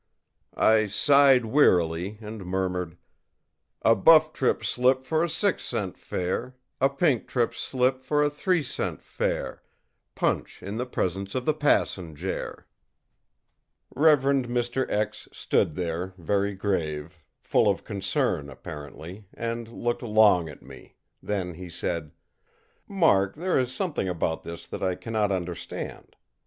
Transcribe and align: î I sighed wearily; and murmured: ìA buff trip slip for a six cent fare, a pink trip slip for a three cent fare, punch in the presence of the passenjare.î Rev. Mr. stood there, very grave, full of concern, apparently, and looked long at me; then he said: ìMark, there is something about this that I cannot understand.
î 0.57 0.63
I 0.63 0.87
sighed 0.87 1.45
wearily; 1.45 2.17
and 2.21 2.43
murmured: 2.43 2.97
ìA 3.85 3.93
buff 4.03 4.33
trip 4.33 4.65
slip 4.65 5.05
for 5.05 5.23
a 5.23 5.29
six 5.29 5.63
cent 5.63 5.95
fare, 5.95 6.55
a 6.79 6.89
pink 6.89 7.27
trip 7.27 7.53
slip 7.53 8.01
for 8.01 8.23
a 8.23 8.29
three 8.31 8.63
cent 8.63 9.03
fare, 9.03 9.61
punch 10.15 10.63
in 10.63 10.77
the 10.77 10.87
presence 10.87 11.35
of 11.35 11.45
the 11.45 11.53
passenjare.î 11.53 12.63
Rev. 13.95 14.21
Mr. 14.23 15.35
stood 15.35 15.75
there, 15.75 16.15
very 16.17 16.55
grave, 16.55 17.19
full 17.39 17.69
of 17.69 17.83
concern, 17.83 18.49
apparently, 18.49 19.27
and 19.35 19.67
looked 19.67 20.01
long 20.01 20.49
at 20.49 20.63
me; 20.63 20.95
then 21.21 21.53
he 21.53 21.69
said: 21.69 22.09
ìMark, 22.89 23.35
there 23.35 23.59
is 23.59 23.71
something 23.71 24.09
about 24.09 24.41
this 24.41 24.65
that 24.65 24.81
I 24.81 24.95
cannot 24.95 25.31
understand. 25.31 26.15